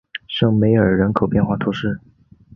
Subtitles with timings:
[0.27, 1.99] 圣梅尔人口变化图示